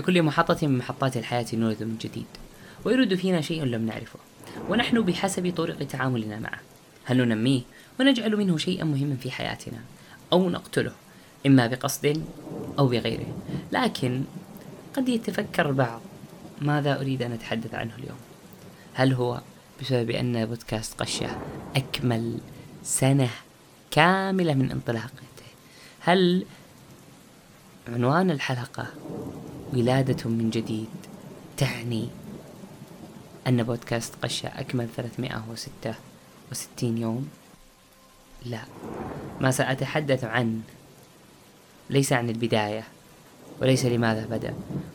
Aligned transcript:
لكل 0.00 0.22
محطة 0.22 0.66
من 0.66 0.78
محطات 0.78 1.16
الحياة 1.16 1.46
نولد 1.52 1.82
من 1.82 1.98
جديد 2.00 2.26
ويرد 2.84 3.14
فينا 3.14 3.40
شيء 3.40 3.64
لم 3.64 3.86
نعرفه 3.86 4.18
ونحن 4.68 5.00
بحسب 5.00 5.52
طرق 5.56 5.78
تعاملنا 5.78 6.38
معه. 6.38 6.60
هل 7.04 7.18
ننميه 7.18 7.60
ونجعل 8.00 8.36
منه 8.36 8.58
شيئا 8.58 8.84
مهما 8.84 9.16
في 9.16 9.30
حياتنا 9.30 9.78
أو 10.32 10.50
نقتله 10.50 10.92
إما 11.46 11.66
بقصد 11.66 12.24
أو 12.78 12.86
بغيره؟ 12.86 13.26
لكن 13.72 14.24
قد 14.96 15.08
يتفكر 15.08 15.68
البعض 15.68 16.00
ماذا 16.60 17.00
أريد 17.00 17.22
أن 17.22 17.32
أتحدث 17.32 17.74
عنه 17.74 17.94
اليوم؟ 17.98 18.18
هل 18.94 19.12
هو 19.12 19.40
بسبب 19.80 20.10
أن 20.10 20.46
بودكاست 20.46 21.00
قشة 21.00 21.38
أكمل 21.76 22.38
سنة 22.82 23.30
كاملة 23.90 24.54
من 24.54 24.70
انطلاقته؟ 24.70 25.20
هل 26.00 26.44
عنوان 27.88 28.30
الحلقة 28.30 28.86
ولادة 29.72 30.30
من 30.30 30.50
جديد 30.50 30.88
تعني 31.56 32.08
أن 33.46 33.62
بودكاست 33.62 34.14
قشة 34.22 34.46
أكمل 34.46 34.88
366 34.96 36.98
يوم؟ 36.98 37.28
لا. 38.46 38.60
ما 39.40 39.50
سأتحدث 39.50 40.24
عن 40.24 40.60
ليس 41.90 42.12
عن 42.12 42.28
البداية 42.28 42.84
وليس 43.60 43.86
لماذا 43.86 44.26
بدأ 44.26 44.54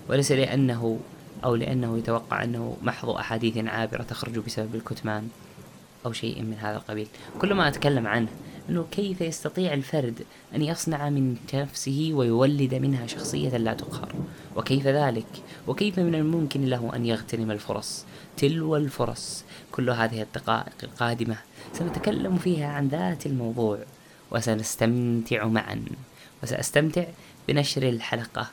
وليس 0.09 0.31
لأنه 0.31 0.99
أو 1.43 1.55
لأنه 1.55 1.97
يتوقع 1.97 2.43
أنه 2.43 2.77
محض 2.81 3.09
أحاديث 3.09 3.57
عابرة 3.57 4.03
تخرج 4.03 4.39
بسبب 4.39 4.75
الكتمان 4.75 5.29
أو 6.05 6.13
شيء 6.13 6.41
من 6.41 6.57
هذا 6.59 6.77
القبيل. 6.77 7.07
كل 7.41 7.53
ما 7.53 7.67
أتكلم 7.67 8.07
عنه 8.07 8.27
أنه 8.69 8.85
كيف 8.91 9.21
يستطيع 9.21 9.73
الفرد 9.73 10.25
أن 10.55 10.61
يصنع 10.61 11.09
من 11.09 11.37
نفسه 11.53 12.09
ويولد 12.13 12.75
منها 12.75 13.07
شخصية 13.07 13.57
لا 13.57 13.73
تقهر؟ 13.73 14.15
وكيف 14.55 14.87
ذلك؟ 14.87 15.27
وكيف 15.67 15.99
من 15.99 16.15
الممكن 16.15 16.65
له 16.65 16.95
أن 16.95 17.05
يغتنم 17.05 17.51
الفرص؟ 17.51 18.05
تلو 18.37 18.75
الفرص. 18.75 19.43
كل 19.71 19.89
هذه 19.89 20.21
الدقائق 20.21 20.75
القادمة 20.83 21.37
سنتكلم 21.73 22.37
فيها 22.37 22.67
عن 22.67 22.87
ذات 22.87 23.25
الموضوع 23.25 23.79
وسنستمتع 24.31 25.45
معا. 25.45 25.85
وسأستمتع 26.43 27.05
بنشر 27.47 27.89
الحلقة 27.89 28.47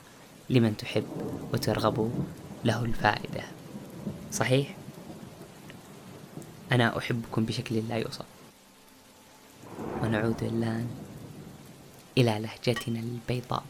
لمن 0.51 0.77
تحب 0.77 1.07
وترغب 1.53 2.27
له 2.65 2.85
الفائدة. 2.85 3.43
صحيح؟ 4.33 4.77
أنا 6.73 6.99
أحبكم 6.99 7.45
بشكل 7.45 7.83
لا 7.89 7.97
يوصف. 7.97 8.32
ونعود 10.13 10.43
الآن 10.43 10.89
إلى 12.19 12.39
لهجتنا 12.39 13.01
البيضاء. 13.01 13.65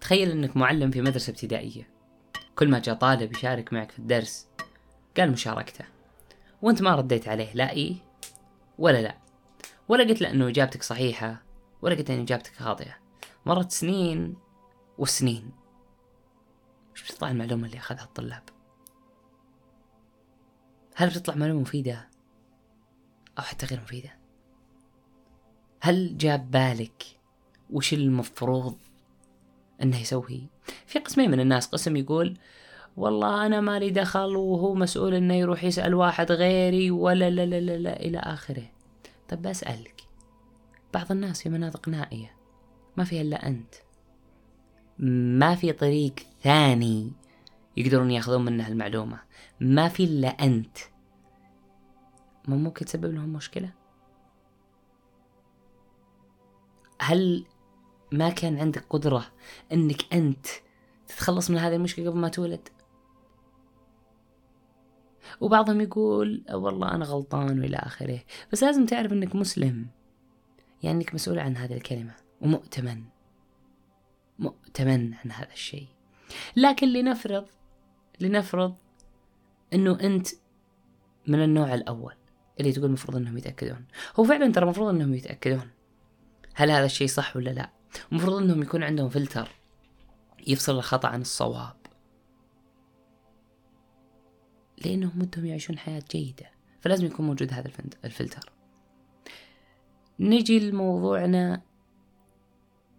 تخيل 0.00 0.30
أنك 0.30 0.56
معلم 0.56 0.90
في 0.90 1.00
مدرسة 1.00 1.30
ابتدائية. 1.30 1.88
كل 2.56 2.70
ما 2.70 2.78
جاء 2.78 2.94
طالب 2.94 3.32
يشارك 3.32 3.72
معك 3.72 3.90
في 3.90 3.98
الدرس 3.98 4.46
قال 5.16 5.32
مشاركته. 5.32 5.84
وأنت 6.62 6.82
ما 6.82 6.94
رديت 6.94 7.28
عليه 7.28 7.54
لا 7.54 7.70
إيه 7.70 7.94
ولا 8.78 9.02
لا. 9.02 9.16
ولا 9.88 10.04
قلت 10.04 10.20
له 10.20 10.30
إنه 10.30 10.48
إجابتك 10.48 10.82
صحيحة 10.82 11.42
ولا 11.82 11.94
قلت 11.94 12.10
انه 12.10 12.22
إجابتك 12.22 12.54
خاطئة. 12.54 12.94
مرت 13.46 13.70
سنين 13.70 14.36
وسنين. 14.98 15.61
وش 16.92 17.04
بتطلع 17.04 17.30
المعلومة 17.30 17.66
اللي 17.66 17.78
أخذها 17.78 18.04
الطلاب؟ 18.04 18.42
هل 20.94 21.08
بتطلع 21.08 21.34
معلومة 21.34 21.60
مفيدة 21.60 22.08
أو 23.38 23.42
حتى 23.42 23.66
غير 23.66 23.80
مفيدة؟ 23.80 24.10
هل 25.80 26.18
جاب 26.18 26.50
بالك 26.50 27.02
وش 27.70 27.92
المفروض 27.94 28.76
إنه 29.82 30.00
يسوي؟ 30.00 30.46
في 30.86 30.98
قسمين 30.98 31.30
من 31.30 31.40
الناس 31.40 31.66
قسم 31.66 31.96
يقول 31.96 32.38
والله 32.96 33.46
أنا 33.46 33.60
مالي 33.60 33.90
دخل 33.90 34.36
وهو 34.36 34.74
مسؤول 34.74 35.14
إنه 35.14 35.34
يروح 35.34 35.64
يسأل 35.64 35.94
واحد 35.94 36.32
غيري 36.32 36.90
ولا 36.90 37.30
لا 37.30 37.46
لا 37.46 37.60
لا, 37.60 37.78
لا 37.78 38.00
إلى 38.00 38.18
آخره. 38.18 38.70
طب 39.28 39.42
بسالك 39.42 40.02
بعض 40.94 41.12
الناس 41.12 41.42
في 41.42 41.48
مناطق 41.48 41.88
نائية 41.88 42.36
ما 42.96 43.04
فيها 43.04 43.22
إلا 43.22 43.46
أنت. 43.46 43.74
ما 44.98 45.54
في 45.54 45.72
طريق 45.72 46.14
ثاني 46.42 47.12
يقدرون 47.76 48.10
ياخذون 48.10 48.44
منه 48.44 48.68
المعلومة. 48.68 49.20
ما 49.60 49.88
في 49.88 50.04
إلا 50.04 50.28
أنت. 50.28 50.78
ما 52.48 52.56
ممكن 52.56 52.84
تسبب 52.84 53.14
لهم 53.14 53.32
مشكلة؟ 53.32 53.72
هل 57.00 57.44
ما 58.12 58.30
كان 58.30 58.58
عندك 58.58 58.84
قدرة 58.90 59.26
إنك 59.72 60.14
أنت 60.14 60.46
تتخلص 61.06 61.50
من 61.50 61.58
هذه 61.58 61.74
المشكلة 61.74 62.10
قبل 62.10 62.18
ما 62.18 62.28
تولد؟ 62.28 62.68
وبعضهم 65.40 65.80
يقول 65.80 66.44
والله 66.52 66.94
أنا 66.94 67.04
غلطان 67.04 67.60
وإلى 67.60 67.76
آخره. 67.76 68.20
بس 68.52 68.62
لازم 68.62 68.86
تعرف 68.86 69.12
أنك 69.12 69.36
مسلم. 69.36 69.86
يعني 70.82 70.98
أنك 70.98 71.14
مسؤول 71.14 71.38
عن 71.38 71.56
هذه 71.56 71.74
الكلمة 71.74 72.14
ومؤتمن. 72.40 73.11
مؤتمن 74.38 75.14
عن 75.14 75.30
هذا 75.30 75.52
الشيء. 75.52 75.88
لكن 76.56 76.88
لنفرض 76.88 77.46
لنفرض 78.20 78.76
أنه 79.72 80.00
أنت 80.00 80.28
من 81.26 81.44
النوع 81.44 81.74
الأول 81.74 82.14
اللي 82.60 82.72
تقول 82.72 82.86
المفروض 82.86 83.16
أنهم 83.16 83.38
يتأكدون. 83.38 83.86
هو 84.16 84.24
فعلا 84.24 84.52
ترى 84.52 84.64
المفروض 84.64 84.88
أنهم 84.88 85.14
يتأكدون. 85.14 85.70
هل 86.54 86.70
هذا 86.70 86.84
الشيء 86.84 87.06
صح 87.06 87.36
ولا 87.36 87.50
لا؟ 87.50 87.70
المفروض 88.12 88.42
أنهم 88.42 88.62
يكون 88.62 88.82
عندهم 88.82 89.08
فلتر 89.08 89.48
يفصل 90.46 90.76
الخطأ 90.76 91.08
عن 91.08 91.20
الصواب. 91.20 91.76
لأنهم 94.84 95.20
ودهم 95.20 95.46
يعيشون 95.46 95.78
حياة 95.78 96.02
جيدة. 96.10 96.50
فلازم 96.80 97.06
يكون 97.06 97.26
موجود 97.26 97.52
هذا 97.52 97.70
الفلتر. 98.04 98.52
نجي 100.20 100.70
لموضوعنا 100.70 101.62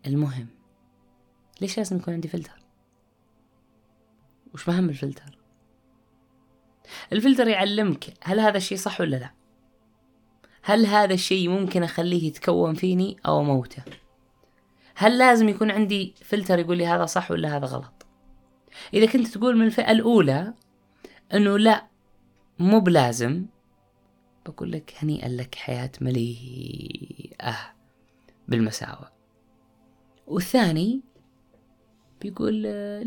المهم. 0.05 0.47
ليش 1.63 1.77
لازم 1.77 1.97
يكون 1.97 2.13
عندي 2.13 2.27
فلتر؟ 2.27 2.59
وش 4.53 4.69
مهم 4.69 4.89
الفلتر؟ 4.89 5.37
الفلتر 7.13 7.47
يعلمك 7.47 8.13
هل 8.23 8.39
هذا 8.39 8.57
الشيء 8.57 8.77
صح 8.77 9.01
ولا 9.01 9.15
لا. 9.15 9.31
هل 10.63 10.85
هذا 10.85 11.13
الشيء 11.13 11.49
ممكن 11.49 11.83
أخليه 11.83 12.27
يتكون 12.27 12.73
فيني 12.73 13.17
أو 13.25 13.39
أموته؟ 13.39 13.83
هل 14.95 15.17
لازم 15.17 15.49
يكون 15.49 15.71
عندي 15.71 16.15
فلتر 16.23 16.59
يقول 16.59 16.77
لي 16.77 16.85
هذا 16.85 17.05
صح 17.05 17.31
ولا 17.31 17.57
هذا 17.57 17.65
غلط؟ 17.65 18.05
إذا 18.93 19.05
كنت 19.05 19.27
تقول 19.27 19.57
من 19.57 19.65
الفئة 19.65 19.91
الأولى 19.91 20.53
أنه 21.33 21.57
لا 21.57 21.87
مو 22.59 22.79
بلازم 22.79 23.45
بقول 24.45 24.71
لك 24.71 24.93
هنيئا 24.97 25.29
لك 25.29 25.55
حياة 25.55 25.91
مليئة 26.01 27.55
بالمساوئ. 28.47 29.07
والثاني 30.27 31.12
بيقول 32.23 32.61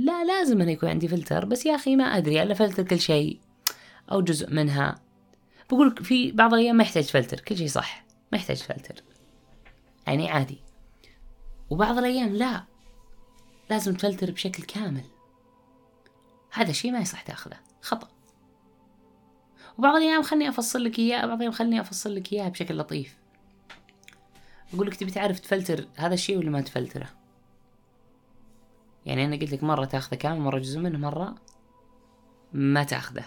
لا 0.04 0.24
لازم 0.24 0.60
أنا 0.60 0.70
يكون 0.70 0.88
عندي 0.88 1.08
فلتر 1.08 1.44
بس 1.44 1.66
يا 1.66 1.74
أخي 1.74 1.96
ما 1.96 2.04
أدري 2.04 2.42
ألا 2.42 2.54
فلتر 2.54 2.82
كل 2.82 3.00
شيء 3.00 3.40
أو 4.12 4.20
جزء 4.20 4.50
منها. 4.50 4.94
بقول 5.70 6.04
في 6.04 6.32
بعض 6.32 6.54
الأيام 6.54 6.76
ما 6.76 6.82
يحتاج 6.82 7.04
فلتر 7.04 7.40
كل 7.40 7.56
شيء 7.56 7.68
صح 7.68 8.04
ما 8.32 8.38
يحتاج 8.38 8.56
فلتر. 8.56 9.02
يعني 10.06 10.30
عادي. 10.30 10.58
وبعض 11.70 11.98
الأيام 11.98 12.36
لا 12.36 12.64
لازم 13.70 13.94
تفلتر 13.94 14.30
بشكل 14.30 14.62
كامل. 14.62 15.04
هذا 16.52 16.72
شيء 16.72 16.92
ما 16.92 16.98
يصح 16.98 17.22
تأخذه 17.22 17.58
خطأ. 17.80 18.08
وبعض 19.78 19.96
الأيام 19.96 20.22
خلني 20.22 20.48
أفصل 20.48 20.84
لك 20.84 20.98
إياه 20.98 21.26
بعض 21.26 21.36
الأيام 21.36 21.52
خلني 21.52 21.80
أفصل 21.80 22.14
لك 22.14 22.32
إياه 22.32 22.48
بشكل 22.48 22.78
لطيف. 22.78 23.16
أقول 24.74 24.86
لك 24.86 24.96
تبي 24.96 25.10
تعرف 25.10 25.38
تفلتر 25.38 25.88
هذا 25.96 26.14
الشيء 26.14 26.38
ولا 26.38 26.50
ما 26.50 26.60
تفلتره؟ 26.60 27.08
يعني 29.06 29.24
أنا 29.24 29.36
قلت 29.36 29.52
لك 29.52 29.62
مرة 29.62 29.84
تاخذه 29.84 30.14
كامل 30.14 30.40
مرة 30.40 30.58
جزء 30.58 30.80
منه 30.80 30.98
مرة 30.98 31.34
ما 32.52 32.84
تاخذه. 32.84 33.24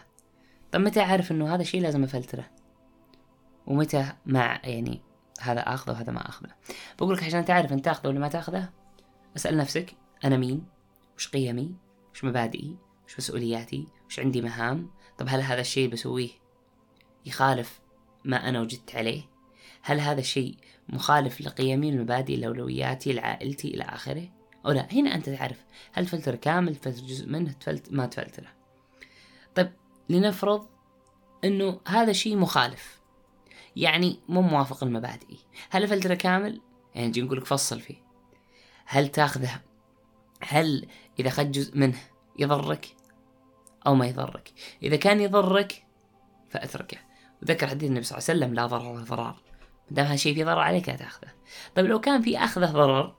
طب 0.72 0.80
متى 0.80 1.02
أعرف 1.02 1.32
إنه 1.32 1.56
هذا 1.56 1.62
الشيء 1.62 1.82
لازم 1.82 2.04
أفلتره؟ 2.04 2.46
ومتى 3.68 4.14
مع 4.26 4.60
يعني 4.64 5.02
هذا 5.42 5.60
أخذه 5.60 5.92
وهذا 5.92 6.12
ما 6.12 6.30
أخذه؟ 6.30 6.50
بقول 7.00 7.16
لك 7.16 7.24
عشان 7.24 7.46
تعرف 7.46 7.74
انت 7.74 7.86
تاخذه 7.86 8.08
ولا 8.08 8.20
ما 8.20 8.28
تاخذه 8.28 8.70
أسأل 9.36 9.58
نفسك 9.58 9.96
أنا 10.24 10.38
مين؟ 10.38 10.66
وش 11.18 11.28
قيمي؟ 11.28 11.76
وش 12.14 12.24
مبادئي؟ 12.24 12.78
وش 13.08 13.18
مسؤولياتي؟ 13.18 13.88
وش 14.08 14.20
عندي 14.20 14.42
مهام؟ 14.42 14.90
طب 15.18 15.26
هل 15.30 15.42
هذا 15.42 15.62
الشيء 15.62 15.90
بسويه 15.90 16.30
يخالف 17.26 17.80
ما 18.26 18.50
أنا 18.50 18.62
وجدت 18.62 18.96
عليه؟ 18.96 19.24
هل 19.82 20.00
هذا 20.00 20.20
الشيء 20.20 20.58
مخالف 20.90 21.42
لقيمي 21.42 21.90
المبادئ 21.90 22.36
لأولوياتي 22.36 23.14
لعائلتي 23.14 23.68
إلى 23.68 23.84
آخره؟ 23.84 24.39
أو 24.66 24.72
لا 24.72 24.88
هنا 24.92 25.16
أنت 25.16 25.30
تعرف 25.30 25.66
هل 25.94 26.06
تفلتر 26.06 26.36
كامل 26.36 26.76
تفلتر 26.76 27.02
جزء 27.02 27.30
منه 27.30 27.52
تفلت 27.52 27.92
ما 27.92 28.06
تفلتره. 28.06 28.48
طيب 29.56 29.72
لنفرض 30.10 30.68
إنه 31.44 31.80
هذا 31.88 32.12
الشيء 32.12 32.38
مخالف. 32.38 33.00
يعني 33.76 34.20
مو 34.30 34.42
موافق 34.42 34.84
المبادئ. 34.84 35.36
هل 35.70 35.84
الفلتر 35.84 36.16
كامل؟ 36.16 36.62
يعني 36.96 37.08
نجي 37.08 37.22
نقول 37.22 37.38
لك 37.38 37.46
فصل 37.46 37.80
فيه. 37.80 38.04
هل 38.86 39.08
تاخذه؟ 39.08 39.62
هل 40.42 40.88
إذا 41.20 41.28
أخذت 41.28 41.48
جزء 41.48 41.78
منه 41.78 41.98
يضرك 42.40 42.96
أو 43.88 43.96
ما 43.96 44.08
يضرك؟ 44.08 44.54
إذا 44.84 44.96
كان 44.96 45.22
يضرك 45.22 45.86
فأتركه. 46.50 46.98
وذكر 47.42 47.68
حديث 47.68 47.90
النبي 47.90 48.04
صلى 48.04 48.18
الله 48.18 48.30
عليه 48.30 48.40
وسلم 48.40 48.54
لا 48.54 48.66
ضرر 48.66 48.92
ولا 48.92 49.04
ضرار. 49.04 49.42
ما 49.90 49.96
دام 49.96 50.06
هالشيء 50.06 50.36
فيه 50.36 50.46
ضرر 50.46 50.60
عليك 50.60 50.90
لا 50.90 50.96
تاخذه. 50.96 51.32
طيب 51.76 51.86
لو 51.86 52.00
كان 52.00 52.22
في 52.22 52.38
أخذه 52.38 52.72
ضرر 52.72 53.19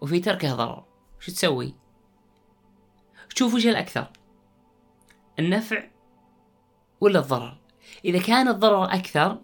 وفي 0.00 0.20
تركه 0.20 0.54
ضرر. 0.54 0.84
شو 1.20 1.32
تسوي؟ 1.32 1.74
شوف 3.34 3.54
وش 3.54 3.66
الأكثر. 3.66 4.12
النفع 5.38 5.84
ولا 7.00 7.18
الضرر؟ 7.18 7.58
إذا 8.04 8.22
كان 8.22 8.48
الضرر 8.48 8.84
أكثر 8.84 9.40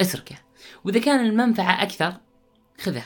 اتركه. 0.00 0.36
وإذا 0.84 1.00
كان 1.00 1.26
المنفعة 1.26 1.82
أكثر 1.82 2.16
خذه. 2.80 3.04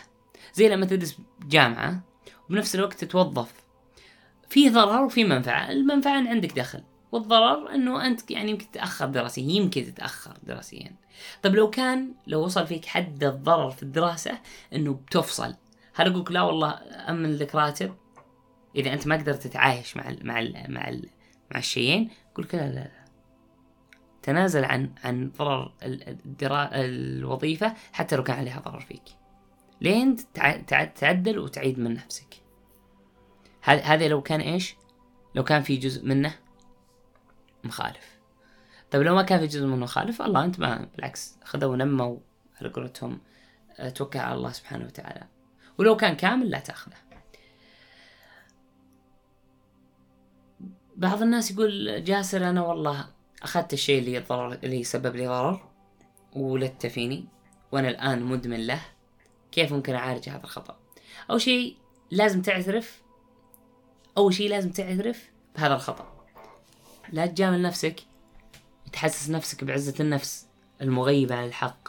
زي 0.54 0.68
لما 0.68 0.86
تدرس 0.86 1.18
جامعة 1.46 2.02
وبنفس 2.48 2.74
الوقت 2.74 3.04
تتوظف. 3.04 3.52
في 4.48 4.70
ضرر 4.70 5.04
وفي 5.04 5.24
منفعة. 5.24 5.70
المنفعة 5.70 6.18
إن 6.18 6.26
عندك 6.26 6.58
دخل. 6.58 6.84
والضرر 7.12 7.74
إنه 7.74 8.06
أنت 8.06 8.30
يعني 8.30 8.50
يمكن 8.50 8.70
تتأخر 8.70 9.06
دراسيا. 9.06 9.42
يمكن 9.42 9.84
تتأخر 9.84 10.38
دراسيا. 10.42 10.96
طيب 11.42 11.54
لو 11.54 11.70
كان 11.70 12.14
لو 12.26 12.44
وصل 12.44 12.66
فيك 12.66 12.86
حد 12.86 13.24
الضرر 13.24 13.70
في 13.70 13.82
الدراسة 13.82 14.38
إنه 14.74 14.92
بتفصل. 14.94 15.54
هل 15.94 16.12
أقول 16.12 16.34
لا 16.34 16.42
والله 16.42 16.70
امن 17.08 17.37
لك 17.37 17.54
راتب 17.54 17.94
إذا 18.76 18.92
أنت 18.92 19.06
ما 19.06 19.16
قدرت 19.16 19.42
تتعايش 19.42 19.96
مع 19.96 20.08
ال 20.08 20.26
مع 20.26 20.40
ال 20.40 20.64
مع 20.69 20.88
ال 20.88 21.08
مع 21.50 21.58
الشيئين 21.58 22.10
قول 22.34 22.48
لا 22.52 22.58
لا 22.58 22.75
لا. 22.75 23.04
تنازل 24.22 24.64
عن 24.64 24.94
عن 25.04 25.32
ضرر 25.38 25.75
الدرا 25.82 26.70
الوظيفة 26.72 27.75
حتى 27.92 28.16
لو 28.16 28.22
كان 28.22 28.37
عليها 28.37 28.60
ضرر 28.60 28.81
فيك. 28.81 29.02
لين 29.81 30.16
تعدل 30.96 31.38
وتعيد 31.38 31.78
من 31.78 31.94
نفسك. 31.94 32.34
هذا 33.62 34.08
لو 34.08 34.22
كان 34.22 34.40
إيش؟ 34.40 34.76
لو 35.34 35.44
كان 35.44 35.62
في 35.62 35.76
جزء 35.76 36.06
منه 36.06 36.34
مخالف. 37.64 38.20
طيب 38.90 39.02
لو 39.02 39.14
ما 39.14 39.22
كان 39.22 39.40
في 39.40 39.46
جزء 39.46 39.66
منه 39.66 39.76
مخالف 39.76 40.22
الله 40.22 40.44
أنت 40.44 40.60
ما 40.60 40.88
بالعكس 40.96 41.38
خذوا 41.44 41.72
ونموا 41.72 42.19
على 42.60 42.69
قولتهم 42.69 43.20
توكل 43.94 44.19
على 44.19 44.34
الله 44.34 44.52
سبحانه 44.52 44.84
وتعالى. 44.84 45.26
ولو 45.80 45.96
كان 45.96 46.16
كامل 46.16 46.50
لا 46.50 46.58
تأخذه. 46.58 46.96
بعض 50.96 51.22
الناس 51.22 51.50
يقول 51.50 52.04
جاسر 52.04 52.50
أنا 52.50 52.62
والله 52.62 53.06
أخذت 53.42 53.72
الشيء 53.72 53.98
اللي 53.98 54.18
ضرر 54.18 54.52
اللي 54.52 54.84
سبب 54.84 55.16
لي 55.16 55.26
ضرر 55.26 55.68
ولدت 56.32 56.86
فيني 56.86 57.24
وأنا 57.72 57.88
الآن 57.88 58.22
مدمن 58.22 58.66
له. 58.66 58.80
كيف 59.52 59.72
ممكن 59.72 59.94
أعالج 59.94 60.28
هذا 60.28 60.44
الخطأ؟ 60.44 60.76
اول 61.30 61.40
شيء 61.40 61.76
لازم 62.10 62.42
تعترف 62.42 63.02
اول 64.18 64.34
شيء 64.34 64.50
لازم 64.50 64.70
تعترف 64.70 65.30
بهذا 65.56 65.74
الخطأ. 65.74 66.26
لا 67.12 67.26
تجامل 67.26 67.62
نفسك 67.62 68.00
تحسس 68.92 69.30
نفسك 69.30 69.64
بعزة 69.64 69.94
النفس 70.00 70.46
المغيبة 70.80 71.34
عن 71.34 71.44
الحق. 71.44 71.88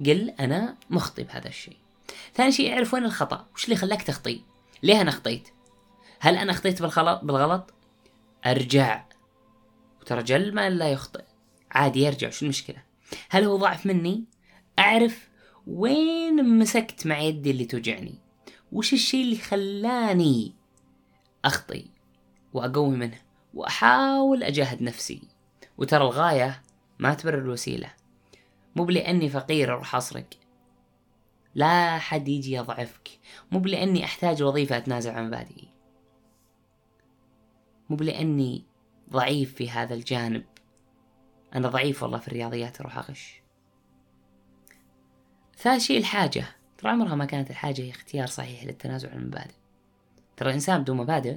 قل 0.00 0.30
أنا 0.40 0.76
مخطئ 0.90 1.22
بهذا 1.22 1.48
الشيء. 1.48 1.81
ثاني 2.34 2.52
شيء 2.52 2.72
اعرف 2.72 2.94
وين 2.94 3.04
الخطأ 3.04 3.46
وش 3.54 3.64
اللي 3.64 3.76
خلاك 3.76 4.02
تخطي؟ 4.02 4.42
ليه 4.82 5.00
أنا 5.00 5.10
أخطيت 5.10 5.48
هل 6.20 6.36
أنا 6.36 6.52
أخطيت 6.52 6.82
بالغلط 6.82 7.20
بالغلط؟ 7.24 7.74
أرجع. 8.46 9.04
وترى 10.00 10.22
جل 10.22 10.54
ما 10.54 10.70
لا 10.70 10.90
يخطئ. 10.90 11.24
عادي 11.70 12.00
يرجع 12.00 12.30
شو 12.30 12.44
المشكلة؟ 12.44 12.82
هل 13.30 13.44
هو 13.44 13.56
ضعف 13.56 13.86
مني؟ 13.86 14.24
أعرف 14.78 15.28
وين 15.66 16.58
مسكت 16.58 17.06
مع 17.06 17.18
يدي 17.18 17.50
اللي 17.50 17.64
توجعني. 17.64 18.14
وش 18.72 18.92
الشيء 18.92 19.24
اللي 19.24 19.36
خلاني 19.36 20.54
أخطي؟ 21.44 21.90
وأقوي 22.52 22.96
منه. 22.96 23.18
وأحاول 23.54 24.42
أجاهد 24.42 24.82
نفسي. 24.82 25.22
وترى 25.78 26.04
الغاية 26.04 26.62
ما 26.98 27.14
تبرر 27.14 27.38
الوسيلة. 27.38 27.92
مو 28.76 28.84
بلأني 28.84 29.28
فقير 29.28 29.72
أروح 29.72 29.96
أسرق. 29.96 30.26
لا 31.54 31.98
حد 31.98 32.28
يجي 32.28 32.52
يضعفك. 32.52 33.08
مو 33.52 33.58
بلأني 33.58 34.04
أحتاج 34.04 34.42
وظيفة 34.42 34.76
أتنازل 34.76 35.10
عن 35.10 35.26
مبادئي 35.26 35.68
مو 37.90 37.96
بلأني 37.96 38.64
ضعيف 39.10 39.54
في 39.54 39.70
هذا 39.70 39.94
الجانب. 39.94 40.44
أنا 41.54 41.68
ضعيف 41.68 42.02
والله 42.02 42.18
في 42.18 42.28
الرياضيات 42.28 42.80
أروح 42.80 42.98
أغش. 42.98 43.42
ثالث 45.58 45.82
شيء 45.82 45.98
الحاجة. 45.98 46.44
ترى 46.78 46.90
عمرها 46.90 47.14
ما 47.14 47.24
كانت 47.24 47.50
الحاجة 47.50 47.82
هي 47.82 47.90
اختيار 47.90 48.26
صحيح 48.26 48.64
للتنازل 48.64 49.08
عن 49.08 49.18
المبادئ 49.18 49.54
ترى 50.36 50.48
الإنسان 50.48 50.82
بدون 50.82 50.96
مبادئ 50.96 51.34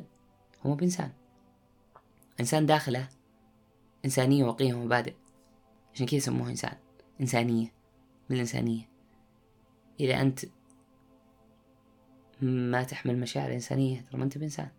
هو 0.62 0.70
مو 0.70 0.76
بإنسان. 0.76 1.12
إنسان 2.40 2.66
داخله 2.66 3.08
إنسانية 4.06 4.44
وقيم 4.44 4.78
ومبادئ. 4.78 5.14
عشان 5.94 6.06
كذا 6.06 6.16
يسموه 6.16 6.50
إنسان؟ 6.50 6.78
إنسانية. 7.22 7.74
من 8.30 8.36
الإنسانية؟ 8.36 8.95
إذا 10.00 10.22
أنت 10.22 10.40
ما 12.42 12.84
تحمل 12.84 13.18
مشاعر 13.18 13.54
إنسانية 13.54 14.02
ترى 14.02 14.18
ما 14.18 14.24
أنت 14.24 14.38
بإنسان. 14.38 14.70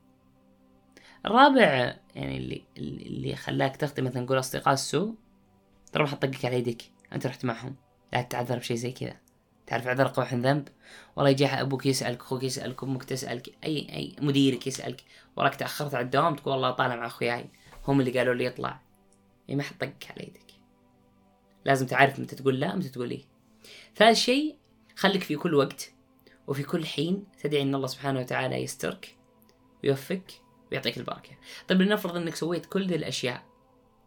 الرابع 1.26 1.96
يعني 2.14 2.36
اللي 2.36 2.64
اللي 2.78 3.36
خلاك 3.36 3.76
تخطي 3.76 4.02
مثلا 4.02 4.22
نقول 4.22 4.38
أصدقاء 4.38 4.74
السوء 4.74 5.14
ترى 5.92 6.02
ما 6.02 6.08
حطقك 6.08 6.44
على 6.44 6.58
يدك 6.58 6.82
أنت 7.12 7.26
رحت 7.26 7.44
معهم. 7.44 7.76
لا 8.12 8.22
تتعذر 8.22 8.58
بشيء 8.58 8.76
زي 8.76 8.92
كذا. 8.92 9.16
تعرف 9.66 9.86
عذر 9.86 10.06
قبح 10.06 10.34
ذنب؟ 10.34 10.68
والله 11.16 11.30
يجي 11.30 11.46
أبوك 11.46 11.86
يسألك 11.86 12.20
أخوك 12.20 12.42
يسألك 12.42 12.82
أمك 12.82 13.04
تسألك 13.04 13.48
اي 13.64 13.76
أي 13.96 14.16
مديرك 14.20 14.66
يسألك. 14.66 15.04
وراك 15.36 15.54
تاخرت 15.54 15.94
على 15.94 16.04
الدوام 16.04 16.34
تقول 16.34 16.54
والله 16.54 16.70
طالع 16.70 16.96
مع 16.96 17.06
أخوياي. 17.06 17.50
هم 17.88 18.00
اللي 18.00 18.18
قالوا 18.18 18.34
لي 18.34 18.44
يطلع. 18.44 18.80
يعني 19.48 19.56
ما 19.56 19.62
حطقك 19.62 20.06
على 20.10 20.22
يدك. 20.26 20.52
لازم 21.64 21.86
تعرف 21.86 22.20
متى 22.20 22.36
تقول 22.36 22.60
لا 22.60 22.76
متى 22.76 22.88
تقول 22.88 23.10
إيه. 23.10 23.24
ثالث 23.96 24.18
شيء 24.18 24.56
خليك 24.96 25.22
في 25.22 25.36
كل 25.36 25.54
وقت 25.54 25.90
وفي 26.46 26.62
كل 26.62 26.86
حين 26.86 27.24
تدعي 27.42 27.62
إن 27.62 27.74
الله 27.74 27.86
سبحانه 27.86 28.20
وتعالى 28.20 28.56
يسترك 28.56 29.16
ويوفقك 29.84 30.32
ويعطيك 30.72 30.98
البركة. 30.98 31.30
طيب 31.68 31.82
لنفرض 31.82 32.16
إنك 32.16 32.34
سويت 32.34 32.66
كل 32.66 32.86
ذي 32.86 32.94
الأشياء 32.94 33.42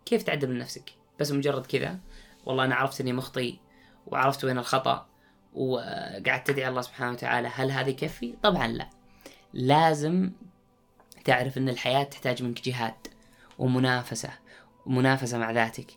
كيف 0.06 0.24
تعدل 0.24 0.50
من 0.50 0.58
نفسك؟ 0.58 0.90
بس 1.20 1.32
مجرد 1.32 1.66
كذا؟ 1.66 2.00
والله 2.46 2.66
أنا 2.66 2.76
عرفت 2.76 3.02
إني 3.02 3.14
مخطي 3.14 3.60
وعرفت 4.08 4.46
وين 4.46 4.58
الخطأ 4.58 5.10
وقاعد 5.54 6.44
تدعي 6.44 6.68
الله 6.68 6.82
سبحانه 6.82 7.12
وتعالى 7.12 7.48
هل 7.48 7.72
هذا 7.72 7.90
يكفي؟ 7.90 8.36
طبعا 8.44 8.68
لا. 8.68 8.90
لازم 9.54 10.32
تعرف 11.26 11.58
إن 11.58 11.70
الحياة 11.70 12.04
تحتاج 12.04 12.44
منك 12.44 12.62
جهاد 12.62 13.08
ومنافسة 13.58 14.30
ومنافسة 14.86 15.38
مع 15.38 15.52
ذاتك 15.52 15.92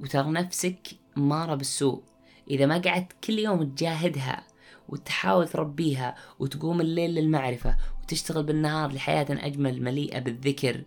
وترى 0.00 0.30
نفسك 0.30 0.88
مارة 1.16 1.54
بالسوء. 1.54 2.02
إذا 2.50 2.66
ما 2.66 2.78
قعدت 2.78 3.12
كل 3.24 3.38
يوم 3.38 3.62
تجاهدها 3.62 4.44
وتحاول 4.88 5.48
تربيها 5.48 6.14
وتقوم 6.38 6.80
الليل 6.80 7.14
للمعرفة 7.14 7.76
وتشتغل 8.02 8.42
بالنهار 8.42 8.92
لحياة 8.92 9.26
أجمل 9.30 9.82
مليئة 9.82 10.18
بالذكر 10.18 10.84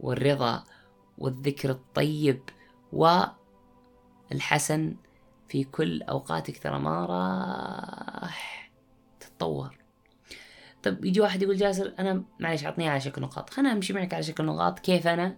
والرضا 0.00 0.64
والذكر 1.18 1.70
الطيب 1.70 2.40
والحسن 4.32 4.96
في 5.48 5.64
كل 5.64 6.02
أوقاتك 6.02 6.62
ترى 6.62 6.78
ما 6.78 7.06
راح 7.06 8.70
تتطور. 9.20 9.78
طب 10.82 11.04
يجي 11.04 11.20
واحد 11.20 11.42
يقول 11.42 11.56
جاسر 11.56 11.94
أنا 11.98 12.22
معلش 12.40 12.64
عطني 12.64 12.88
على 12.88 13.00
شكل 13.00 13.22
نقاط. 13.22 13.50
خلنا 13.50 13.72
أمشي 13.72 13.92
معك 13.92 14.14
على 14.14 14.22
شكل 14.22 14.44
نقاط. 14.44 14.78
كيف 14.78 15.06
أنا؟ 15.06 15.36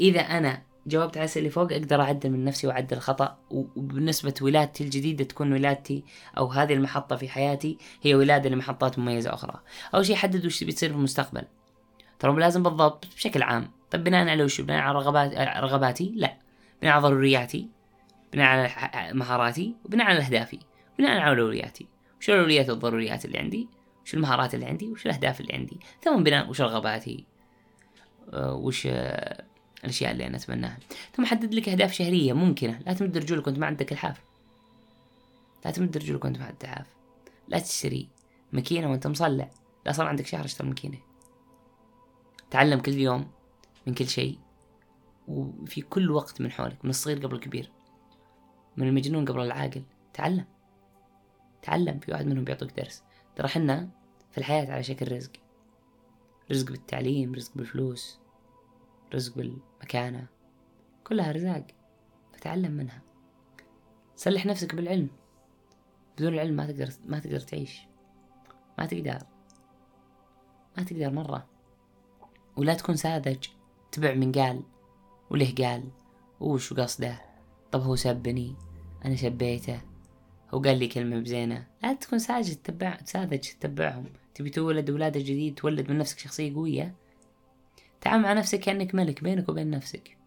إذا 0.00 0.20
أنا 0.20 0.62
جاوبت 0.86 1.18
على 1.18 1.30
اللي 1.36 1.50
فوق 1.50 1.72
أقدر 1.72 2.00
أعدل 2.00 2.30
من 2.30 2.44
نفسي 2.44 2.66
وأعدل 2.66 2.96
الخطأ 2.96 3.38
وبالنسبة 3.50 4.34
ولادتي 4.42 4.84
الجديدة 4.84 5.24
تكون 5.24 5.52
ولادتي 5.52 6.04
أو 6.38 6.46
هذه 6.46 6.72
المحطة 6.72 7.16
في 7.16 7.28
حياتي 7.28 7.78
هي 8.02 8.14
ولادة 8.14 8.50
لمحطات 8.50 8.98
مميزة 8.98 9.34
أخرى. 9.34 9.60
أول 9.94 10.06
شيء 10.06 10.16
حدد 10.16 10.46
وش 10.46 10.60
تبي 10.60 10.72
تصير 10.72 10.90
في 10.90 10.96
المستقبل. 10.96 11.42
ترى 12.18 12.32
مو 12.32 12.38
لازم 12.38 12.62
بالضبط 12.62 13.06
بشكل 13.16 13.42
عام. 13.42 13.70
طب 13.90 14.04
بناء 14.04 14.28
على 14.28 14.44
وش؟ 14.44 14.60
بناء 14.60 14.80
على 14.80 14.98
رغبات 14.98 15.32
رغباتي؟ 15.58 16.12
لا. 16.16 16.36
بناء 16.82 16.92
على 16.92 17.02
ضرورياتي. 17.02 17.68
بناء 18.32 18.46
على 18.46 18.70
مهاراتي. 19.14 19.74
وبناء 19.84 20.06
على 20.06 20.18
أهدافي. 20.18 20.58
بناء 20.98 21.10
على 21.10 21.28
أولوياتي. 21.28 21.86
وش 22.20 22.30
الأولويات؟ 22.30 22.70
والضروريات 22.70 23.24
اللي 23.24 23.38
عندي. 23.38 23.68
وش 24.04 24.14
المهارات 24.14 24.54
اللي 24.54 24.66
عندي؟ 24.66 24.86
وش 24.86 25.06
الأهداف 25.06 25.40
اللي 25.40 25.52
عندي؟ 25.52 25.80
ثم 26.02 26.22
بناء 26.22 26.48
وش 26.48 26.60
رغباتي؟ 26.60 27.26
آه، 28.32 28.54
وش 28.54 28.88
الأشياء 29.86 30.12
اللي 30.12 30.26
أنا 30.26 30.36
أتمناها. 30.36 30.78
ثم 31.16 31.24
حدد 31.24 31.54
لك 31.54 31.68
أهداف 31.68 31.92
شهرية 31.92 32.32
ممكنة. 32.32 32.78
لا 32.86 32.92
تمد 32.92 33.18
رجولك 33.18 33.46
وأنت 33.46 33.58
ما 33.58 33.66
عندك 33.66 33.92
الحاف. 33.92 34.20
لا 35.64 35.70
تمد 35.70 35.96
رجولك 35.96 36.24
وأنت 36.24 36.38
ما 36.38 36.44
عندك 36.44 36.64
الحاف 36.64 36.86
لا 37.48 37.58
تشتري 37.58 38.08
ماكينة 38.52 38.90
وأنت 38.90 39.06
مصلع. 39.06 39.50
لا 39.86 39.92
صار 39.92 40.06
عندك 40.06 40.26
شهر 40.26 40.44
اشتري 40.44 40.68
ماكينة. 40.68 40.98
تعلم 42.50 42.80
كل 42.80 42.94
يوم 42.94 43.30
من 43.86 43.94
كل 43.94 44.08
شيء 44.08 44.38
وفي 45.28 45.80
كل 45.80 46.10
وقت 46.10 46.40
من 46.40 46.52
حولك 46.52 46.84
من 46.84 46.90
الصغير 46.90 47.26
قبل 47.26 47.34
الكبير 47.34 47.70
من 48.76 48.88
المجنون 48.88 49.24
قبل 49.24 49.40
العاقل. 49.40 49.82
تعلم. 50.14 50.44
تعلم. 51.62 51.98
في 51.98 52.12
واحد 52.12 52.26
منهم 52.26 52.44
بيعطوك 52.44 52.72
درس. 52.72 53.02
ترى 53.36 53.48
حنا 53.48 53.88
في 54.30 54.38
الحياة 54.38 54.72
على 54.72 54.82
شكل 54.82 55.12
رزق. 55.12 55.30
رزق 56.50 56.70
بالتعليم 56.70 57.34
رزق 57.34 57.52
بالفلوس. 57.54 58.18
رزق 59.14 59.36
بالمكانة. 59.36 60.26
كلها 61.04 61.30
أرزاق 61.30 61.66
فتعلم 62.32 62.72
منها. 62.72 63.02
سلح 64.16 64.46
نفسك 64.46 64.74
بالعلم. 64.74 65.08
بدون 66.16 66.34
العلم 66.34 66.56
ما 66.56 66.66
تقدر 66.66 66.90
ما 67.06 67.18
تقدر 67.18 67.40
تعيش. 67.40 67.80
ما 68.78 68.86
تقدر. 68.86 69.18
ما 70.76 70.82
تقدر 70.82 71.10
مرة. 71.10 71.46
ولا 72.56 72.74
تكون 72.74 72.96
ساذج. 72.96 73.46
تبع 73.92 74.14
من 74.14 74.32
قال. 74.32 74.62
وله 75.30 75.54
قال؟ 75.58 75.90
وش 76.40 76.72
قصده؟ 76.72 77.20
طب 77.72 77.80
هو 77.80 77.96
سبني. 77.96 78.56
أنا 79.04 79.16
سبيته 79.16 79.80
هو 80.54 80.60
قال 80.60 80.78
لي 80.78 80.88
كلمة 80.88 81.20
بزينة. 81.20 81.66
لا 81.82 81.92
تكون 81.92 82.18
ساذج. 82.18 82.54
تتبع 82.54 82.98
ساذج. 83.04 83.40
تتبعهم. 83.40 84.06
تبي 84.34 84.50
تولد 84.50 84.90
ولادة 84.90 85.20
جديد. 85.20 85.54
تولد 85.54 85.90
من 85.90 85.98
نفسك 85.98 86.18
شخصية 86.18 86.54
قوية. 86.54 86.94
تعامل 88.00 88.22
مع 88.22 88.32
نفسك 88.32 88.60
كأنك 88.60 88.94
ملك 88.94 89.22
بينك 89.22 89.48
وبين 89.48 89.70
نفسك. 89.70 90.18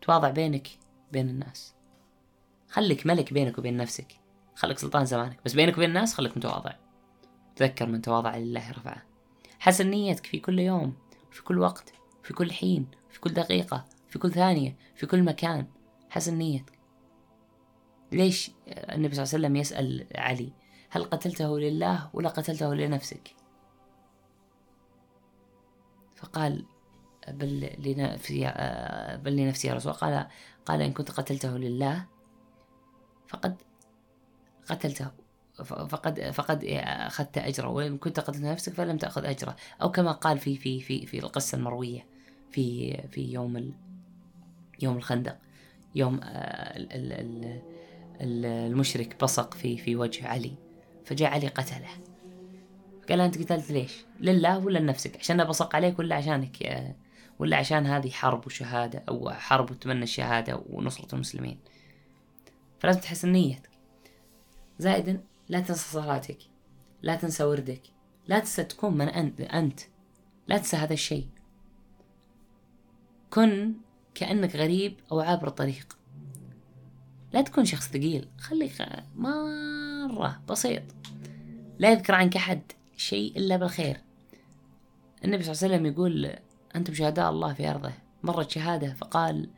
تواضع 0.00 0.30
بينك 0.30 0.68
بين 1.12 1.28
الناس. 1.28 1.74
خليك 2.68 3.06
ملك 3.06 3.32
بينك 3.32 3.58
وبين 3.58 3.76
نفسك. 3.76 4.20
خليك 4.54 4.78
سلطان 4.78 5.04
زمانك. 5.04 5.38
بس 5.44 5.52
بينك 5.52 5.76
وبين 5.76 5.88
الناس 5.88 6.14
خليك 6.14 6.36
متواضع. 6.36 6.72
تذكر 7.56 7.86
من 7.86 8.02
تواضع 8.02 8.36
لله 8.36 8.70
رفعه. 8.70 9.02
حسن 9.58 9.90
نيتك 9.90 10.26
في 10.26 10.38
كل 10.38 10.58
يوم 10.58 10.94
في 11.30 11.42
كل 11.42 11.58
وقت 11.58 11.92
في 12.22 12.34
كل 12.34 12.52
حين 12.52 12.90
في 13.10 13.20
كل 13.20 13.30
دقيقة 13.30 13.84
في 14.08 14.18
كل 14.18 14.30
ثانية 14.30 14.76
في 14.94 15.06
كل 15.06 15.22
مكان. 15.22 15.66
حسن 16.10 16.34
نيتك 16.34 16.78
ليش 18.12 18.50
النبي 18.68 19.14
صلى 19.14 19.22
الله 19.24 19.34
عليه 19.34 19.46
وسلم 19.46 19.56
يسأل 19.56 20.06
علي؟ 20.16 20.52
هل 20.90 21.04
قتلته 21.04 21.58
لله 21.58 22.10
ولا 22.12 22.28
قتلته 22.28 22.74
لنفسك؟ 22.74 23.34
فقال 26.16 26.66
بل 27.28 27.70
لنفسي 27.78 28.52
بل 29.24 29.36
لنفسي 29.36 29.68
يا 29.68 29.74
رسول 29.74 29.92
قال 29.92 30.26
قال 30.66 30.82
إن 30.82 30.92
كنت 30.92 31.10
قتلته 31.10 31.58
لله 31.58 32.06
فقد 33.28 33.62
قتلته. 34.66 35.10
فقد 35.64 36.30
فقد 36.30 36.64
أخذت 36.64 37.38
أجره. 37.38 37.68
وإن 37.68 37.98
كنت 37.98 38.20
قتلت 38.20 38.42
نفسك 38.42 38.72
فلم 38.72 38.96
تأخذ 38.96 39.24
أجره. 39.24 39.56
أو 39.82 39.90
كما 39.90 40.12
قال 40.12 40.38
في 40.38 40.56
في 40.56 40.80
في 40.80 41.06
في 41.06 41.18
القصة 41.18 41.56
المروية 41.56 42.06
في 42.50 42.96
في 43.08 43.32
يوم 43.32 43.74
يوم 44.82 44.96
الخندق. 44.96 45.38
يوم 45.94 46.20
آه، 46.22 46.72
المشرك 48.20 49.22
بصق 49.22 49.54
في 49.54 49.76
في 49.76 49.96
وجه 49.96 50.28
علي. 50.28 50.54
فجاء 51.04 51.30
علي 51.30 51.48
قتله. 51.48 51.88
قال 53.08 53.20
أنت 53.20 53.38
قتلت 53.38 53.70
ليش؟ 53.70 54.04
لله 54.20 54.58
ولا 54.58 54.78
لنفسك؟ 54.78 55.16
عشان 55.16 55.44
بصق 55.44 55.76
عليك 55.76 55.98
ولا 55.98 56.16
عشانك 56.16 56.62
ولا 57.38 57.56
عشان 57.56 57.86
هذه 57.86 58.10
حرب 58.10 58.46
وشهادة 58.46 59.04
أو 59.08 59.30
حرب 59.30 59.70
وتمنى 59.70 60.02
الشهادة 60.02 60.62
ونصرة 60.68 61.14
المسلمين. 61.14 61.58
فلازم 62.80 63.00
تحسن 63.00 63.32
نيتك 63.32 63.70
زائدا 64.78 65.20
لا 65.48 65.60
تنسى 65.60 65.90
صلاتك. 65.92 66.38
لا 67.02 67.16
تنسى 67.16 67.44
وردك. 67.44 67.82
لا 68.26 68.38
تنسى 68.38 68.64
تكون 68.64 68.94
من 68.94 69.08
أنت. 69.08 69.80
لا 70.48 70.58
تنسى 70.58 70.76
هذا 70.76 70.92
الشيء. 70.92 71.28
كن 73.30 73.74
كأنك 74.14 74.56
غريب 74.56 74.96
أو 75.12 75.20
عابر 75.20 75.48
الطريق 75.48 75.98
لا 77.32 77.42
تكون 77.42 77.64
شخص 77.64 77.88
ثقيل. 77.88 78.28
خليك 78.38 78.86
مرة 79.14 80.42
بسيط. 80.48 80.82
لا 81.78 81.92
يذكر 81.92 82.14
عنك 82.14 82.36
أحد 82.36 82.62
شيء 82.96 83.36
إلا 83.36 83.56
بالخير. 83.56 84.00
النبي 85.24 85.42
صلى 85.42 85.52
الله 85.52 85.62
عليه 85.62 85.74
وسلم 85.74 85.86
يقول 85.86 86.36
أنتم 86.76 86.94
شهداء 86.94 87.30
الله 87.30 87.54
في 87.54 87.70
أرضه. 87.70 87.92
مرت 88.22 88.50
شهادة 88.50 88.94
فقال 88.94 89.50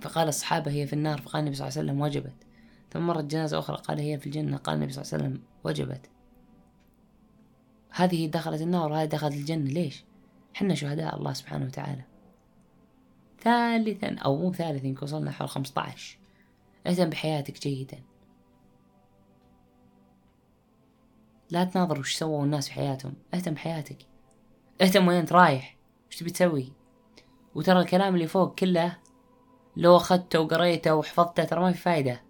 فقال 0.00 0.28
الصحابة 0.28 0.70
هي 0.70 0.86
في 0.86 0.92
النار 0.92 1.20
فقال 1.20 1.40
النبي 1.40 1.56
صلى 1.56 1.68
الله 1.68 1.78
عليه 1.78 1.88
وسلم 1.90 2.00
وجبت. 2.00 2.46
ثم 2.90 3.06
مرت 3.06 3.24
جنازة 3.24 3.58
أخرى 3.58 3.76
قال 3.76 3.98
هي 3.98 4.18
في 4.18 4.26
الجنة 4.26 4.56
قال 4.56 4.74
النبي 4.74 4.92
صلى 4.92 5.02
الله 5.02 5.14
عليه 5.14 5.24
وسلم 5.24 5.42
وجبت. 5.64 6.10
هذه 7.90 8.26
دخلت 8.26 8.62
النار 8.62 8.92
وهذه 8.92 9.08
دخلت 9.08 9.34
الجنة 9.34 9.70
ليش؟ 9.70 10.04
حنا 10.54 10.74
شهداء 10.74 11.16
الله 11.16 11.32
سبحانه 11.32 11.66
وتعالى. 11.66 12.04
ثالثا 13.40 14.16
أو 14.18 14.36
مو 14.36 14.52
ثالثا 14.52 14.86
يمكن 14.86 15.04
وصلنا 15.06 15.30
حول 15.30 15.48
15 15.48 16.18
اهتم 16.86 17.10
بحياتك 17.10 17.62
جيدا. 17.62 17.98
لا 21.50 21.64
تناظر 21.64 22.00
وش 22.00 22.14
سووا 22.14 22.44
الناس 22.44 22.68
في 22.68 22.72
حياتهم. 22.74 23.14
اهتم 23.34 23.54
بحياتك. 23.54 24.11
اهتم 24.82 25.08
وين 25.08 25.16
أنت 25.18 25.32
رايح؟ 25.32 25.76
وش 26.10 26.16
تبي 26.16 26.30
تسوي؟ 26.30 26.72
وترى 27.54 27.80
الكلام 27.80 28.14
اللي 28.14 28.26
فوق 28.26 28.54
كله 28.54 28.98
لو 29.76 29.96
أخذته 29.96 30.40
وقريته 30.40 30.94
وحفظته 30.94 31.44
ترى 31.44 31.60
ما 31.60 31.72
في 31.72 31.78
فايدة. 31.78 32.22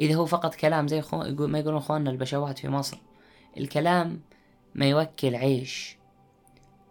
إذا 0.00 0.14
هو 0.14 0.26
فقط 0.26 0.54
كلام 0.54 0.88
زي 0.88 1.02
خو... 1.02 1.16
ما 1.46 1.58
يقولون 1.58 1.76
إخواننا 1.76 2.10
البشوات 2.10 2.58
في 2.58 2.68
مصر. 2.68 2.98
الكلام 3.56 4.20
ما 4.74 4.86
يوكل 4.86 5.34
عيش. 5.34 5.96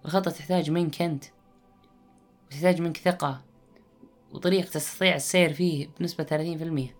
الخطة 0.05 0.31
تحتاج 0.31 0.71
منك 0.71 1.01
أنت. 1.01 1.25
وتحتاج 2.47 2.81
منك 2.81 2.97
ثقة. 2.97 3.41
وطريق 4.31 4.69
تستطيع 4.69 5.15
السير 5.15 5.53
فيه 5.53 5.89
بنسبة 5.99 6.23
ثلاثين 6.23 6.57
في 6.57 6.63
المية. 6.63 6.95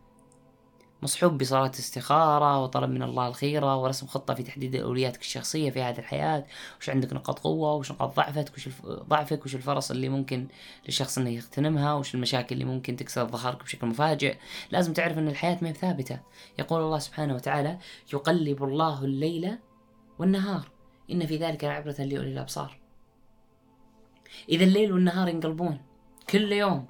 مصحوب 1.06 1.38
بصلاة 1.38 1.70
استخارة 1.70 2.64
وطلب 2.64 2.90
من 2.90 3.04
الله 3.04 3.28
الخيرة 3.28 3.78
ورسم 3.78 4.08
خطة 4.08 4.34
في 4.34 4.44
تحديد 4.44 4.76
أولوياتك 4.76 5.22
الشخصية 5.22 5.70
في 5.70 5.82
هذه 5.82 6.00
الحياة. 6.00 6.46
وش 6.82 6.90
عندك 6.90 7.14
نقاط 7.14 7.40
قوة؟ 7.40 7.74
وش 7.74 7.92
نقاط 7.92 8.16
ضعفك؟ 8.16 8.54
وش 8.54 8.68
الف... 8.68 8.86
ضعفك؟ 8.86 9.46
وش 9.46 9.56
الفرص 9.56 9.92
اللي 9.92 10.10
ممكن 10.10 10.48
للشخص 10.86 11.18
إنه 11.18 11.30
يغتنمها؟ 11.30 11.94
وش 11.94 12.16
المشاكل 12.16 12.56
اللي 12.56 12.66
ممكن 12.66 12.96
تكسر 12.96 13.28
ظهرك 13.28 13.64
بشكل 13.64 13.88
مفاجئ؟ 13.88 14.38
لازم 14.72 14.94
تعرف 14.94 15.18
إن 15.18 15.28
الحياة 15.28 15.58
ما 15.62 15.72
ثابتة 15.72 16.20
يقول 16.60 16.82
الله 16.82 17.00
سبحانه 17.00 17.36
وتعالى 17.36 17.78
يقلب 18.14 18.64
الله 18.64 19.04
الليل 19.04 19.58
والنهار. 20.20 20.70
إن 21.12 21.26
في 21.26 21.38
ذلك 21.38 21.64
لعبرة 21.64 21.96
لأولي 22.00 22.32
الأبصار. 22.32 22.80
إذا 24.50 24.64
الليل 24.64 24.94
والنهار 24.94 25.28
ينقلبون 25.28 25.82
كل 26.30 26.52
يوم. 26.52 26.88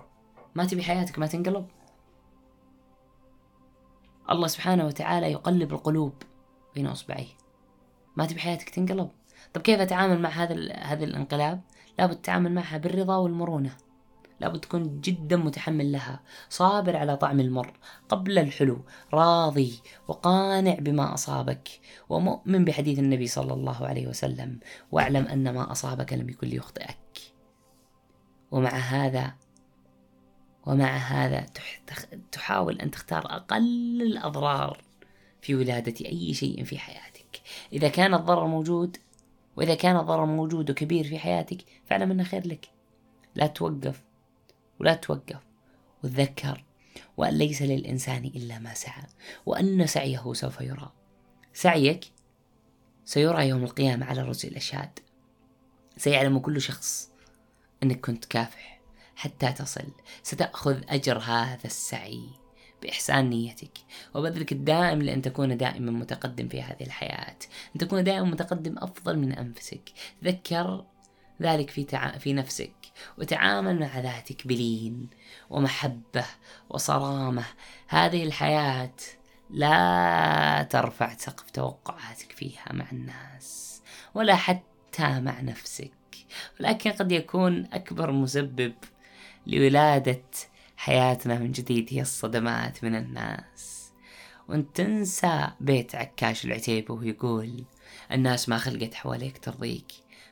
ما 0.56 0.66
تبي 0.66 0.84
حياتك 0.84 1.20
ما 1.20 1.28
تنقلب. 1.28 1.68
الله 4.32 4.48
سبحانه 4.48 4.86
وتعالى 4.86 5.32
يقلب 5.32 5.74
القلوب 5.74 6.14
بين 6.76 6.88
أصبعيه. 6.88 7.28
ما 8.16 8.26
تبي 8.26 8.40
حياتك 8.40 8.70
تنقلب؟ 8.70 9.10
طب 9.54 9.62
كيف 9.62 9.80
أتعامل 9.80 10.22
مع 10.22 10.30
هذا 10.30 10.74
هذا 10.74 11.04
الانقلاب؟ 11.04 11.62
لابد 12.00 12.16
تتعامل 12.16 12.54
معها 12.54 12.78
بالرضا 12.78 13.18
والمرونة. 13.18 13.78
لابد 14.40 14.60
تكون 14.60 15.02
جدا 15.02 15.38
متحمل 15.38 15.92
لها 15.92 16.20
صابر 16.50 16.96
على 16.96 17.18
طعم 17.18 17.40
المر 17.40 17.74
قبل 18.10 18.40
الحلو 18.40 18.82
راضي 19.14 19.80
وقانع 20.08 20.76
بما 20.80 21.14
أصابك 21.14 21.70
ومؤمن 22.10 22.66
بحديث 22.66 23.00
النبي 23.00 23.28
صلى 23.28 23.54
الله 23.54 23.88
عليه 23.88 24.08
وسلم 24.08 24.60
واعلم 24.92 25.26
أن 25.26 25.54
ما 25.54 25.72
أصابك 25.72 26.14
لم 26.14 26.30
يكن 26.30 26.48
ليخطئك. 26.48 26.98
ومع 28.52 28.70
هذا 28.70 29.36
ومع 30.66 30.98
هذا 30.98 31.46
تحاول 32.32 32.80
أن 32.80 32.92
تختار 32.92 33.26
أقل 33.26 34.02
الأضرار 34.02 34.82
في 35.42 35.56
ولادة 35.56 36.06
أي 36.06 36.34
شيء 36.34 36.64
في 36.64 36.78
حياتك. 36.78 37.42
إذا 37.74 37.90
كان 37.90 38.14
الضرر 38.14 38.48
موجود 38.48 38.98
وإذا 39.56 39.76
كان 39.76 39.98
الضرر 39.98 40.26
موجود 40.26 40.70
وكبير 40.70 41.04
في 41.04 41.20
حياتك 41.20 41.58
فاعلم 41.86 42.12
أنه 42.12 42.24
خير 42.24 42.48
لك. 42.48 42.70
لا 43.36 43.48
توقف 43.48 44.04
ولا 44.80 44.94
توقف 44.94 45.40
وتذكر 46.04 46.64
وأن 47.18 47.34
ليس 47.34 47.62
للإنسان 47.62 48.26
إلا 48.26 48.60
ما 48.60 48.74
سعى 48.74 49.04
وأن 49.46 49.88
سعيه 49.88 50.34
سوف 50.34 50.62
يرى. 50.62 50.92
سعيك 51.54 52.06
سيرى 53.06 53.48
يوم 53.48 53.64
القيامة 53.64 54.06
على 54.06 54.22
رؤوس 54.22 54.46
الأشهاد. 54.46 55.00
سيعلم 55.98 56.40
كل 56.40 56.62
شخص 56.62 57.12
أنك 57.84 58.00
كنت 58.00 58.26
كافح. 58.26 58.75
حتى 59.16 59.52
تصل. 59.52 59.88
ستأخذ 60.24 60.82
أجر 60.90 61.18
هذا 61.18 61.66
السعي 61.66 62.30
بإحسان 62.82 63.30
نيتك. 63.30 63.78
وبذلك 64.14 64.52
الدائم 64.52 65.02
لأن 65.02 65.22
تكون 65.22 65.58
دائما 65.58 65.92
متقدم 65.92 66.48
في 66.48 66.62
هذه 66.62 66.84
الحياة. 66.84 67.38
أن 67.76 67.80
تكون 67.80 68.04
دائما 68.04 68.26
متقدم 68.26 68.76
أفضل 68.78 69.20
من 69.20 69.32
أنفسك. 69.32 69.90
تذكر 70.22 70.86
ذلك 71.42 71.70
في, 71.70 71.84
تع... 71.84 72.18
في 72.18 72.34
نفسك. 72.34 72.76
وتعامل 73.18 73.80
مع 73.80 74.00
ذاتك 74.00 74.48
بلين 74.48 75.10
ومحبة 75.50 76.26
وصرامة. 76.70 77.46
هذه 77.88 78.24
الحياة 78.24 78.94
لا 79.50 80.68
ترفع 80.70 81.18
سقف 81.18 81.52
توقعاتك 81.52 82.32
فيها 82.32 82.74
مع 82.74 82.86
الناس. 82.92 83.82
ولا 84.14 84.36
حتى 84.36 85.20
مع 85.20 85.42
نفسك. 85.42 85.92
ولكن 86.60 86.92
قد 86.92 87.12
يكون 87.12 87.68
أكبر 87.74 88.12
مسبب 88.12 88.74
لولادة 89.48 90.24
حياتنا 90.78 91.40
من 91.40 91.52
جديد 91.52 91.88
هي 91.92 92.02
الصدمات 92.02 92.84
من 92.84 92.96
الناس. 92.96 93.92
وانت 94.50 94.76
تنسى 94.76 95.48
بيت 95.60 95.96
عكاش 95.96 96.46
العتيبة 96.46 96.94
ويقول 96.94 97.66
الناس 98.12 98.50
ما 98.50 98.58
خلقت 98.58 98.94
حواليك 98.94 99.38
ترضيك 99.38 99.92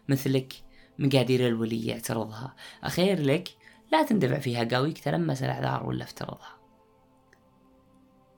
مثلك 0.10 0.54
مقادير 1.00 1.48
الولي 1.48 1.88
يعترضها. 1.88 2.56
أخير 2.84 3.20
لك 3.20 3.50
لا 3.92 4.04
تندفع 4.04 4.40
فيها 4.40 4.64
قويك 4.64 5.00
تلمس 5.00 5.44
الأعذار 5.44 5.86
ولا 5.86 6.04
افترضها. 6.04 6.58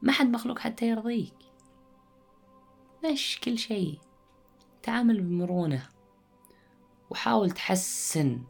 ما 0.01 0.11
حد 0.11 0.29
مخلوق 0.29 0.59
حتى 0.59 0.87
يرضيك. 0.87 1.33
مش 3.05 3.39
كل 3.43 3.57
شيء 3.57 3.99
تعامل 4.83 5.21
بمرونة؟ 5.21 5.89
وحاول 7.09 7.51
تحسن. 7.51 8.43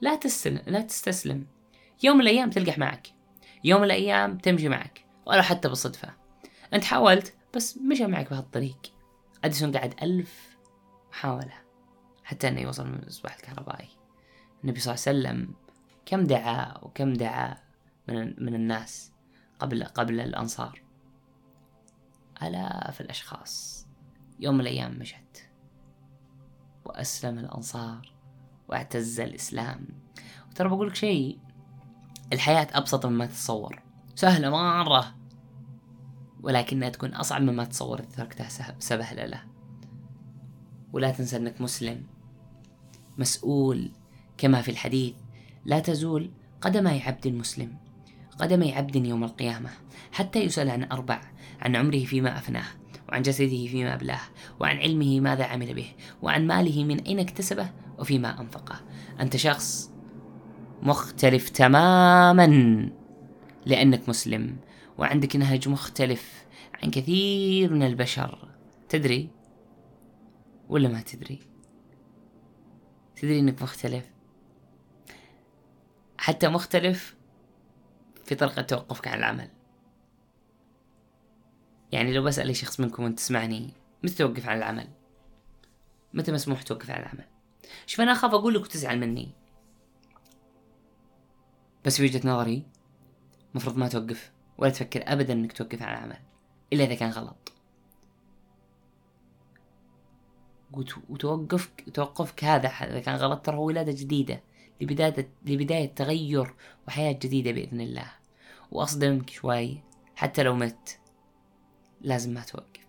لا 0.00 0.16
تستسلم 0.16 0.62
لا 0.66 0.80
تستسلم. 0.80 1.46
يوم 2.02 2.16
من 2.16 2.22
الأيام 2.22 2.50
تلقح 2.50 2.78
معك. 2.78 3.08
يوم 3.64 3.80
من 3.80 3.86
الأيام 3.86 4.38
تمشي 4.38 4.68
معك. 4.68 5.04
ولو 5.26 5.42
حتى 5.42 5.68
بالصدفة. 5.68 6.14
أنت 6.74 6.84
حاولت 6.84 7.34
بس 7.56 7.78
مشى 7.78 8.06
معك 8.06 8.30
بهالطريق. 8.30 8.78
أديسون 9.44 9.76
قعد 9.76 9.94
ألف 10.02 10.56
محاولة. 11.10 11.54
حتى 12.24 12.48
أنه 12.48 12.60
يوصل 12.60 12.86
من 12.86 12.94
المصباح 12.94 13.36
الكهربائي. 13.36 13.88
النبي 14.64 14.80
صلى 14.80 14.94
الله 14.94 15.04
عليه 15.06 15.18
وسلم 15.18 15.54
كم 16.06 16.24
دعا 16.24 16.78
وكم 16.82 17.12
دعا 17.12 17.56
من, 18.08 18.44
من 18.44 18.54
الناس 18.54 19.12
قبل 19.58 19.84
قبل 19.84 20.20
الأنصار. 20.20 20.82
آلاف 22.42 23.00
الأشخاص 23.00 23.86
يوم 24.40 24.54
من 24.54 24.60
الأيام 24.60 24.98
مشت. 24.98 25.48
وأسلم 26.84 27.38
الأنصار 27.38 28.12
واعتز 28.68 29.20
الإسلام. 29.20 29.88
وترى 30.50 30.68
بقولك 30.68 30.94
شيء 30.94 31.38
الحياة 32.32 32.68
أبسط 32.72 33.06
مما 33.06 33.26
تتصور. 33.26 33.82
سهلة 34.14 34.50
مرة 34.50 35.14
ولكنها 36.40 36.88
تكون 36.88 37.14
أصعب 37.14 37.42
مما 37.42 37.64
تتصور 37.64 37.98
إذا 37.98 38.08
تركتها 38.16 38.48
سبهلة 38.78 39.26
له. 39.26 39.42
ولا 40.92 41.10
تنسى 41.10 41.36
أنك 41.36 41.60
مسلم 41.60 42.06
مسؤول 43.18 43.90
كما 44.38 44.62
في 44.62 44.70
الحديث 44.70 45.14
لا 45.64 45.78
تزول 45.78 46.30
قدمي 46.60 47.02
عبد 47.02 47.28
مسلم 47.28 47.76
قدمي 48.38 48.74
عبد 48.74 48.96
يوم 48.96 49.24
القيامة 49.24 49.70
حتى 50.12 50.38
يسأل 50.38 50.70
عن 50.70 50.84
أربع 50.84 51.20
عن 51.60 51.76
عمره 51.76 52.04
فيما 52.04 52.38
أفناه 52.38 52.66
وعن 53.08 53.22
جسده 53.22 53.66
فيما 53.66 53.94
أبلاه 53.94 54.20
وعن 54.60 54.76
علمه 54.76 55.20
ماذا 55.20 55.44
عمل 55.44 55.74
به 55.74 55.92
وعن 56.22 56.46
ماله 56.46 56.84
من 56.84 57.00
أين 57.00 57.18
اكتسبه 57.18 57.70
وفيما 57.98 58.40
أنفقه. 58.40 58.80
أنت 59.20 59.36
شخص 59.36 59.90
مختلف 60.82 61.48
تماما. 61.48 62.46
لأنك 63.66 64.08
مسلم 64.08 64.56
وعندك 64.98 65.36
نهج 65.36 65.68
مختلف 65.68 66.44
عن 66.82 66.90
كثير 66.90 67.74
من 67.74 67.82
البشر. 67.82 68.48
تدري 68.88 69.30
ولا 70.68 70.88
ما 70.88 71.00
تدري؟ 71.00 71.38
تدري 73.16 73.38
إنك 73.38 73.62
مختلف؟ 73.62 74.04
حتى 76.18 76.48
مختلف 76.48 77.16
في 78.24 78.34
طريقة 78.34 78.62
توقفك 78.62 79.08
عن 79.08 79.18
العمل. 79.18 79.50
يعني 81.92 82.12
لو 82.12 82.22
بسأل 82.22 82.48
أي 82.48 82.54
شخص 82.54 82.80
منكم 82.80 83.04
وأنت 83.04 83.18
تسمعني 83.18 83.72
متى 84.04 84.14
توقف 84.14 84.48
عن 84.48 84.58
العمل؟ 84.58 84.88
متى 86.14 86.32
مسموح 86.32 86.62
توقف 86.62 86.90
عن 86.90 87.00
العمل؟ 87.00 87.24
شوف 87.86 88.00
أنا 88.00 88.12
أخاف 88.12 88.34
أقول 88.34 88.54
لك 88.54 88.62
وتزعل 88.62 89.00
مني. 89.00 89.28
بس 91.88 91.96
في 91.96 92.02
وجهة 92.02 92.28
نظري 92.28 92.62
مفروض 93.54 93.76
ما 93.76 93.88
توقف 93.88 94.32
ولا 94.58 94.70
تفكر 94.70 95.02
أبدا 95.12 95.32
إنك 95.32 95.52
توقف 95.52 95.82
عن 95.82 95.94
العمل 95.94 96.18
إلا 96.72 96.84
إذا 96.84 96.94
كان 96.94 97.10
غلط. 97.10 97.52
وتوقفك 101.08 101.84
توقفك 101.94 102.44
هذا 102.44 102.68
إذا 102.68 103.00
كان 103.00 103.14
غلط 103.14 103.46
ترى 103.46 103.56
هو 103.56 103.64
ولادة 103.64 103.92
جديدة 103.92 104.42
لبداية 104.80 105.30
لبداية 105.46 105.94
تغير 105.94 106.54
وحياة 106.88 107.12
جديدة 107.12 107.52
بإذن 107.52 107.80
الله. 107.80 108.12
وأصدمك 108.70 109.30
شوي 109.30 109.82
حتى 110.16 110.42
لو 110.42 110.54
مت 110.54 110.98
لازم 112.00 112.34
ما 112.34 112.40
توقف. 112.40 112.86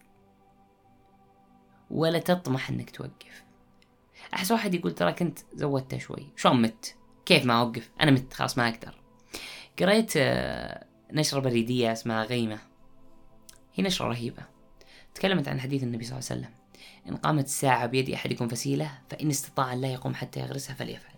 ولا 1.91 2.19
تطمح 2.19 2.69
إنك 2.69 2.89
توقف. 2.89 3.43
أحس 4.33 4.51
واحد 4.51 4.73
يقول 4.73 4.95
ترى 4.95 5.13
كنت 5.13 5.39
زودتها 5.53 5.99
شوي 5.99 6.33
شلون 6.35 6.61
مت؟ 6.61 6.95
كيف 7.29 7.45
ما 7.45 7.59
أوقف؟ 7.59 7.91
أنا 8.01 8.11
مت 8.11 8.33
خلاص 8.33 8.57
ما 8.57 8.69
أقدر. 8.69 8.95
قريت 9.79 10.13
آه، 10.17 10.85
نشرة 11.11 11.39
بريدية 11.39 11.91
اسمها 11.91 12.23
غيمة. 12.23 12.59
هي 13.73 13.83
نشرة 13.83 14.07
رهيبة. 14.07 14.43
تكلمت 15.15 15.47
عن 15.47 15.59
حديث 15.59 15.83
النبي 15.83 16.05
صلى 16.05 16.19
الله 16.19 16.29
عليه 16.29 16.41
وسلم. 16.41 16.55
إن 17.07 17.15
قامت 17.15 17.45
الساعة 17.45 17.85
بيد 17.85 18.09
أحدكم 18.09 18.47
فسيلة 18.47 19.01
فإن 19.09 19.29
استطاع 19.29 19.73
أن 19.73 19.81
لا 19.81 19.93
يقوم 19.93 20.15
حتى 20.15 20.39
يغرسها 20.39 20.75
فليفعل. 20.75 21.15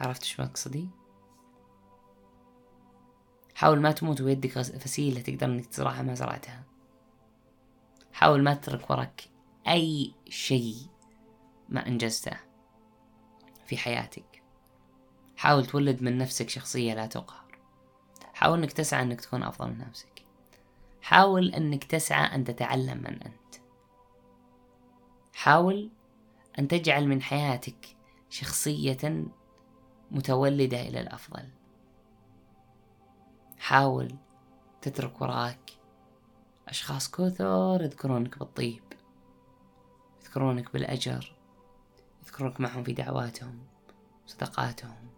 عرفت 0.00 0.24
شو 0.24 0.42
مقصدي؟ 0.42 0.88
حاول 3.54 3.80
ما 3.80 3.92
تموت 3.92 4.20
ويدك 4.20 4.50
فسيلة 4.62 5.20
تقدر 5.20 5.46
إنك 5.46 5.66
تزرعها 5.66 6.02
ما 6.02 6.14
زرعتها. 6.14 6.62
حاول 8.12 8.42
ما 8.42 8.54
تترك 8.54 8.90
وراك 8.90 9.22
أي 9.68 10.14
شيء 10.28 10.76
ما 11.68 11.88
أنجزته 11.88 12.36
في 13.66 13.76
حياتك. 13.76 14.33
حاول 15.44 15.66
تولد 15.66 16.02
من 16.02 16.18
نفسك 16.18 16.48
شخصية 16.48 16.94
لا 16.94 17.06
تقهر. 17.06 17.58
حاول 18.34 18.58
إنك 18.58 18.72
تسعى 18.72 19.02
إنك 19.02 19.20
تكون 19.20 19.42
أفضل 19.42 19.70
من 19.70 19.78
نفسك. 19.78 20.24
حاول 21.02 21.54
إنك 21.54 21.84
تسعى 21.84 22.34
أن 22.34 22.44
تتعلم 22.44 22.98
من 22.98 23.22
أنت. 23.22 23.54
حاول 25.34 25.90
أن 26.58 26.68
تجعل 26.68 27.08
من 27.08 27.22
حياتك 27.22 27.96
شخصية 28.30 29.24
متولدة 30.10 30.80
إلى 30.80 31.00
الأفضل. 31.00 31.48
حاول 33.58 34.14
تترك 34.82 35.20
وراك 35.20 35.70
أشخاص 36.68 37.10
كثر 37.10 37.82
يذكرونك 37.82 38.38
بالطيب 38.38 38.82
يذكرونك 40.22 40.72
بالأجر 40.72 41.36
يذكرونك 42.22 42.60
معهم 42.60 42.84
في 42.84 42.92
دعواتهم 42.92 43.58
صدقاتهم 44.26 45.13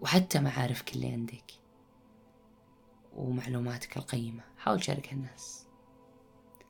وحتى 0.00 0.40
معارفك 0.40 0.94
اللي 0.94 1.12
عندك 1.12 1.52
ومعلوماتك 3.16 3.96
القيمة. 3.96 4.42
حاول 4.58 4.80
تشاركها 4.80 5.12
الناس 5.12 5.66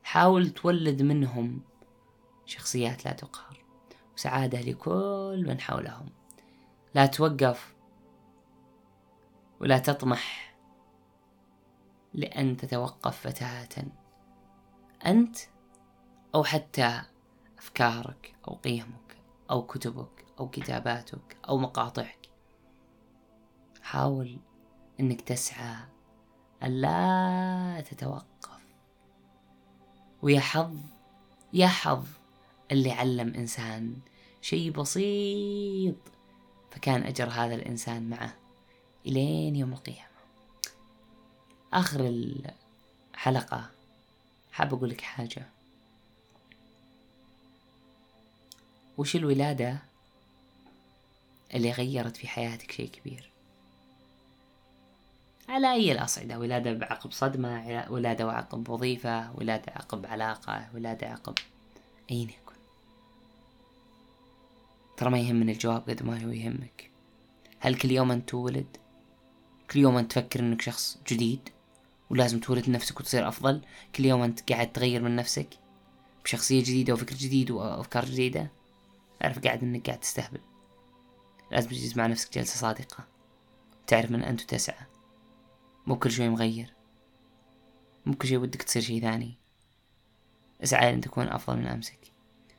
حاول 0.03 0.51
تولد 0.51 1.03
منهم 1.03 1.61
شخصيات 2.47 3.05
لا 3.05 3.13
تقهر. 3.13 3.65
وسعادة 4.15 4.61
لكل 4.61 5.45
من 5.49 5.61
حولهم. 5.61 6.09
لا 6.95 7.07
توقف 7.07 7.75
ولا 9.61 9.79
تطمح 9.79 10.57
لأن 12.15 12.57
تتوقف 12.57 13.21
فتاة. 13.21 13.85
أنت 15.07 15.37
أو 16.35 16.45
حتى 16.45 17.03
أفكارك 17.59 18.37
أو 18.49 18.55
قيمك 18.55 19.17
أو 19.51 19.67
كتبك 19.67 20.25
أو 20.41 20.49
كتاباتك 20.49 21.37
أو 21.49 21.59
مقاطعك. 21.59 22.18
حاول 23.89 24.37
أنك 25.01 25.21
تسعى 25.21 25.77
ألا 26.63 27.81
تتوقف. 27.91 28.61
ويا 30.23 30.41
حظ 30.41 30.77
يا 31.53 31.67
حظ 31.67 32.07
اللي 32.71 32.91
علم 32.91 33.35
إنسان 33.35 33.97
شيء 34.43 34.71
بسيط 34.71 35.97
فكان 36.71 37.03
أجر 37.03 37.29
هذا 37.29 37.55
الإنسان 37.55 38.11
معه 38.11 38.37
إلين 39.07 39.57
يوم 39.57 39.73
القيامة. 39.73 40.19
آخر 41.73 42.01
الحلقة 43.15 43.71
حاب 44.53 44.75
أقول 44.75 44.91
لك 44.91 45.01
حاجة. 45.01 45.47
وش 48.99 49.17
الولادة 49.17 49.79
اللي 51.55 51.73
غيرت 51.73 52.17
في 52.17 52.29
حياتك 52.29 52.73
شيء 52.73 52.91
كبير؟ 52.91 53.38
على 55.49 55.73
أي 55.73 55.93
الأصعدة. 55.93 56.39
ولادة 56.39 56.73
بعقب 56.73 57.13
صدمة 57.13 57.87
ولادة 57.91 58.33
عقب 58.33 58.69
وظيفة 58.69 59.33
ولادة 59.33 59.73
عقب 59.73 60.07
علاقة 60.07 60.69
ولادة 60.75 61.07
عقب 61.07 61.35
أين 62.11 62.29
يكن 62.29 62.59
ترى 64.97 65.11
ما 65.11 65.19
يهمني 65.19 65.53
الجواب 65.53 65.91
قد 65.91 66.03
ما 66.03 66.25
هو 66.25 66.31
يهمك. 66.31 66.91
هل 67.61 67.75
كل 67.75 67.91
يوم 67.91 68.11
أنت 68.13 68.29
تولد؟ 68.29 68.77
كل 69.71 69.81
يوم 69.81 69.97
أنت 69.97 70.13
تفكر 70.13 70.41
أنك 70.41 70.63
شخص 70.63 70.99
جديد 71.09 71.49
ولازم 72.11 72.41
تولد 72.41 72.71
نفسك 72.71 73.01
وتصير 73.01 73.29
أفضل. 73.29 73.63
كل 73.95 74.05
يوم 74.05 74.23
أنت 74.23 74.53
قاعد 74.53 74.73
تغير 74.73 75.03
من 75.03 75.17
نفسك 75.17 75.49
بشخصية 76.25 76.61
جديدة 76.61 76.93
وفكر 76.93 77.15
جديد 77.15 77.51
وأفكار 77.51 78.05
جديدة. 78.05 78.51
أعرف 79.25 79.39
قاعد 79.39 79.63
أنك 79.63 79.87
قاعد 79.87 80.01
تستهبل. 80.01 80.41
لازم 81.51 81.69
تجلس 81.69 81.97
مع 81.97 82.07
نفسك 82.07 82.35
جلسة 82.35 82.61
صادقة. 82.61 83.05
تعرف 83.87 84.11
من 84.11 84.23
أنت 84.23 84.41
تسعى 84.41 84.98
مو 85.89 85.97
كل 85.97 86.11
شوي 86.11 86.29
مغير. 86.29 86.75
مو 88.07 88.15
كل 88.15 88.29
شوي 88.29 88.37
ودك 88.37 88.63
تصير 88.63 88.83
شي 88.83 89.01
ثاني. 89.01 89.35
اسعى 90.63 90.95
أن 90.95 91.01
تكون 91.01 91.29
أفضل 91.29 91.57
من 91.57 91.67
أمسك. 91.67 91.99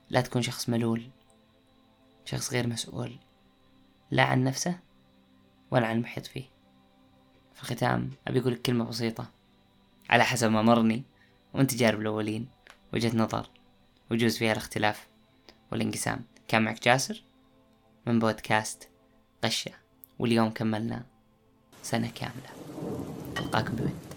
لا 0.10 0.22
تكون 0.22 0.42
شخص 0.42 0.70
ملول. 0.70 1.10
شخص 2.26 2.54
غير 2.54 2.68
مسؤول. 2.68 3.20
لا 4.12 4.24
عن 4.24 4.44
نفسه 4.44 4.80
ولا 5.72 5.88
عن 5.88 5.96
المحيط 5.98 6.26
فيه. 6.26 6.50
في 7.54 7.62
الختام 7.62 8.12
أبي 8.28 8.40
أقول 8.40 8.56
كلمة 8.56 8.86
بسيطة. 8.86 9.32
على 10.10 10.24
حسب 10.24 10.52
ما 10.52 10.62
مرني 10.62 11.04
وأنت 11.54 11.72
تجارب 11.72 12.02
الأولين. 12.02 12.48
وجهة 12.94 13.18
نظر. 13.18 13.50
وجوز 14.12 14.38
فيها 14.38 14.52
الاختلاف 14.52 15.08
والانقسام. 15.72 16.26
كان 16.48 16.62
معك 16.62 16.84
جاسر؟ 16.84 17.24
من 18.06 18.20
بودكاست 18.20 18.90
قشة 19.44 19.72
واليوم 20.20 20.50
كملنا 20.50 21.06
سنة 21.84 22.12
كاملة. 22.16 22.69
takip 23.52 23.80
edin. 23.80 24.09